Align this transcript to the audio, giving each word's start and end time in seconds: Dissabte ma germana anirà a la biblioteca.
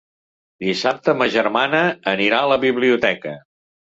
Dissabte 0.67 1.13
ma 1.19 1.27
germana 1.35 1.83
anirà 2.13 2.39
a 2.45 2.49
la 2.55 2.59
biblioteca. 2.65 3.37